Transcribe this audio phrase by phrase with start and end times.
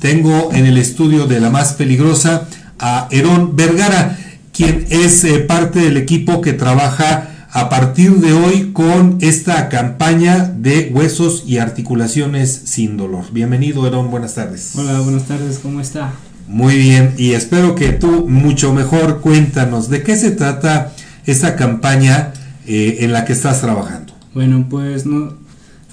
[0.00, 2.46] tengo en el estudio de la más peligrosa
[2.78, 4.18] a Herón Vergara,
[4.52, 10.44] quien es eh, parte del equipo que trabaja a partir de hoy con esta campaña
[10.44, 13.24] de huesos y articulaciones sin dolor.
[13.32, 14.72] Bienvenido, Herón, buenas tardes.
[14.76, 16.12] Hola, buenas tardes, ¿cómo está?
[16.46, 20.92] Muy bien, y espero que tú mucho mejor cuéntanos de qué se trata
[21.26, 22.32] esta campaña
[22.66, 24.12] eh, en la que estás trabajando.
[24.34, 25.34] Bueno, pues no,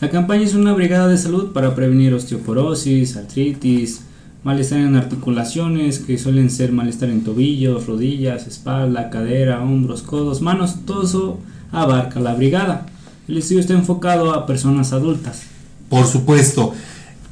[0.05, 4.01] la campaña es una brigada de salud para prevenir osteoporosis, artritis,
[4.43, 10.85] malestar en articulaciones, que suelen ser malestar en tobillos, rodillas, espalda, cadera, hombros, codos, manos,
[10.85, 11.39] todo eso
[11.71, 12.85] abarca la brigada.
[13.27, 15.41] El estudio está enfocado a personas adultas.
[15.89, 16.75] Por supuesto.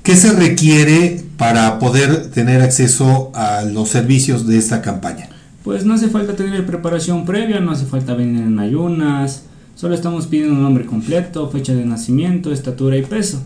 [0.02, 5.30] ¿Qué se requiere para poder tener acceso a los servicios de esta campaña?
[5.64, 9.44] Pues no hace falta tener preparación previa, no hace falta venir en ayunas,
[9.76, 13.44] solo estamos pidiendo un nombre completo, fecha de nacimiento, estatura y peso.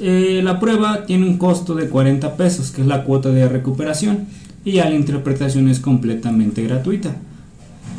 [0.00, 4.26] Eh, la prueba tiene un costo de 40 pesos, que es la cuota de recuperación,
[4.64, 7.16] y ya la interpretación es completamente gratuita.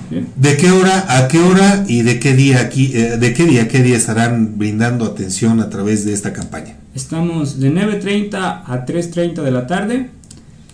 [0.09, 3.67] ¿De qué hora a qué hora y de qué día aquí, eh, de qué día
[3.67, 6.78] qué día estarán brindando atención a través de esta campaña?
[6.95, 10.09] Estamos de 9.30 a 3.30 de la tarde.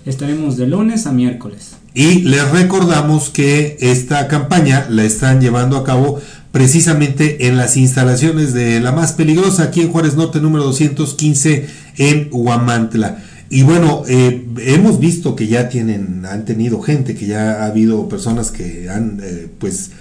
[0.05, 1.75] Estaremos de lunes a miércoles.
[1.95, 6.19] Y les recordamos que esta campaña la están llevando a cabo
[6.51, 12.29] precisamente en las instalaciones de la más peligrosa aquí en Juárez Norte número 215 en
[12.31, 13.23] Huamantla.
[13.49, 18.09] Y bueno, eh, hemos visto que ya tienen, han tenido gente, que ya ha habido
[18.09, 19.91] personas que han eh, pues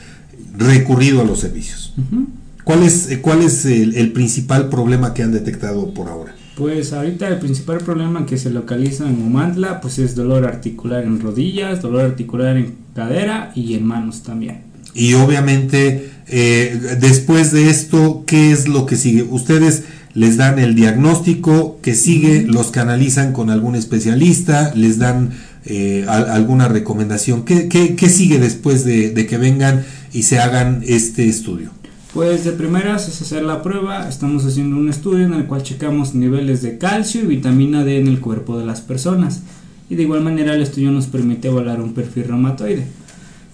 [0.56, 1.94] recurrido a los servicios.
[2.64, 6.34] ¿Cuál es, eh, cuál es el, principal problema que han detectado por ahora?
[6.56, 11.20] Pues ahorita el principal problema que se localiza en Humantla pues es dolor articular en
[11.20, 14.62] rodillas, dolor articular en cadera y en manos también.
[14.94, 19.24] Y obviamente eh, después de esto, ¿qué es lo que sigue?
[19.24, 19.82] Ustedes
[20.14, 25.32] les dan el diagnóstico que sigue, los canalizan con algún especialista, les dan
[25.66, 27.44] eh, alguna recomendación.
[27.44, 31.72] ¿Qué, qué, sigue después de, de que vengan y se hagan este estudio?
[32.14, 36.14] Pues de primeras es hacer la prueba, estamos haciendo un estudio en el cual checamos
[36.14, 39.42] niveles de calcio y vitamina D en el cuerpo de las personas.
[39.90, 42.86] Y de igual manera el estudio nos permite evaluar un perfil reumatoide.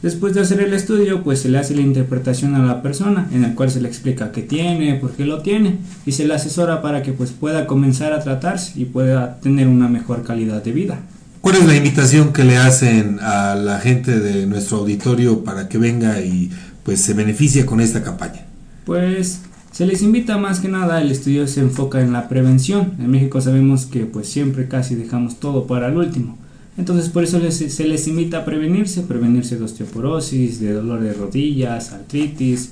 [0.02, 3.44] Después de hacer el estudio, pues se le hace la interpretación a la persona, en
[3.44, 6.82] el cual se le explica qué tiene, por qué lo tiene, y se le asesora
[6.82, 11.00] para que pues pueda comenzar a tratarse y pueda tener una mejor calidad de vida.
[11.40, 15.78] ¿Cuál es la invitación que le hacen a la gente de nuestro auditorio para que
[15.78, 16.50] venga y
[16.82, 18.49] pues se beneficie con esta campaña?
[18.90, 22.94] Pues se les invita más que nada, el estudio se enfoca en la prevención.
[22.98, 26.36] En México sabemos que pues siempre casi dejamos todo para el último.
[26.76, 31.92] Entonces por eso se les invita a prevenirse, prevenirse de osteoporosis, de dolor de rodillas,
[31.92, 32.70] artritis,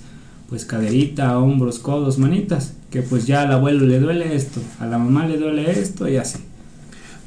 [0.48, 4.98] pues caderita, hombros, codos, manitas, que pues ya al abuelo le duele esto, a la
[4.98, 6.38] mamá le duele esto y así.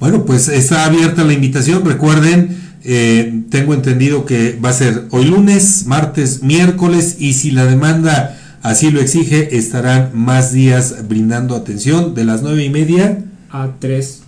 [0.01, 5.23] Bueno, pues está abierta la invitación, recuerden, eh, tengo entendido que va a ser hoy
[5.23, 12.13] lunes, martes, miércoles y si la demanda así lo exige, estarán más días brindando atención
[12.15, 14.21] de las nueve y media a 3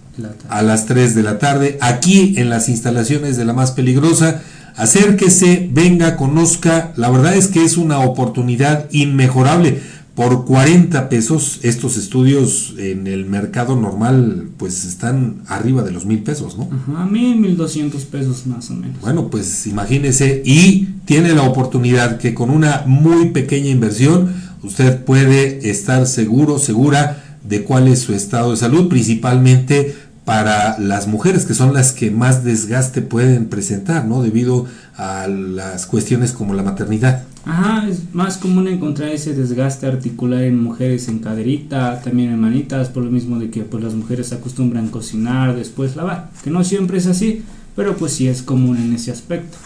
[0.50, 4.42] a las 3 de la tarde aquí en las instalaciones de la más peligrosa.
[4.76, 6.94] Acérquese, venga, conozca.
[6.98, 9.82] La verdad es que es una oportunidad inmejorable
[10.16, 16.20] por 40 pesos estos estudios en el mercado normal pues están arriba de los mil
[16.20, 16.70] pesos, ¿no?
[16.72, 19.02] Ajá, mil, mil doscientos pesos más o menos.
[19.02, 24.34] Bueno, pues imagínese y tiene la oportunidad que con una muy pequeña inversión
[24.64, 31.08] usted puede estar seguro, segura de cuál es su estado de salud, principalmente para las
[31.08, 34.24] mujeres que son las que más desgaste pueden presentar, ¿no?
[34.24, 34.66] Debido
[34.96, 37.24] a las cuestiones como la maternidad.
[37.46, 42.88] Ajá, es más común encontrar ese desgaste articular en mujeres en caderita, también en manitas,
[42.88, 47.00] por lo mismo de que pues las mujeres acostumbran cocinar, después lavar, que no siempre
[47.00, 47.44] es así,
[47.76, 49.58] pero pues sí es común en ese aspecto.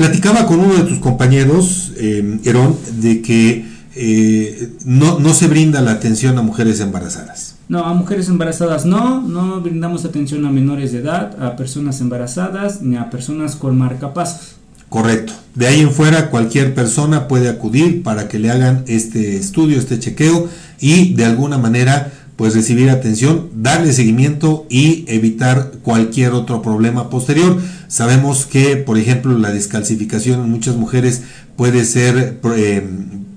[0.00, 5.82] Platicaba con uno de tus compañeros, eh, Herón, de que eh, no, no se brinda
[5.82, 7.56] la atención a mujeres embarazadas.
[7.68, 12.80] No, a mujeres embarazadas no, no brindamos atención a menores de edad, a personas embarazadas
[12.80, 14.54] ni a personas con marcapasos.
[14.88, 15.34] Correcto.
[15.54, 19.98] De ahí en fuera cualquier persona puede acudir para que le hagan este estudio, este
[19.98, 20.48] chequeo
[20.80, 22.10] y de alguna manera
[22.40, 27.58] pues recibir atención, darle seguimiento y evitar cualquier otro problema posterior.
[27.86, 31.20] Sabemos que, por ejemplo, la descalcificación en muchas mujeres
[31.56, 32.88] puede ser eh,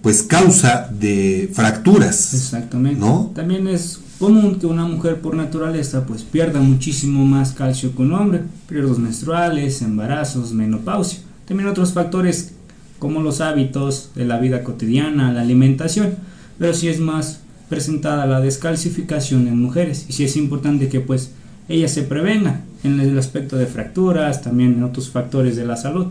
[0.01, 2.33] pues causa de fracturas.
[2.33, 3.01] Exactamente.
[3.01, 3.33] ¿no?
[3.35, 8.13] También es común que una mujer por naturaleza pues pierda muchísimo más calcio que un
[8.13, 11.19] hombre, periodos menstruales, embarazos, menopausia.
[11.45, 12.53] También otros factores
[12.99, 16.15] como los hábitos de la vida cotidiana, la alimentación,
[16.57, 17.42] pero sí es más
[17.73, 21.31] presentada la descalcificación en mujeres y sí es importante que pues
[21.67, 26.05] ella se prevenga en el aspecto de fracturas, también en otros factores de la salud.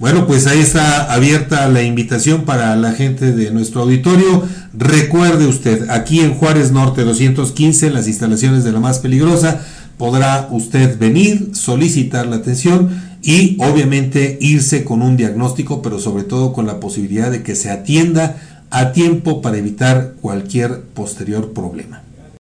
[0.00, 4.42] Bueno, pues ahí está abierta la invitación para la gente de nuestro auditorio.
[4.74, 9.64] Recuerde usted, aquí en Juárez Norte 215, en las instalaciones de la más peligrosa,
[9.98, 12.90] podrá usted venir, solicitar la atención
[13.22, 17.70] y obviamente irse con un diagnóstico, pero sobre todo con la posibilidad de que se
[17.70, 18.36] atienda
[18.70, 22.05] a tiempo para evitar cualquier posterior problema.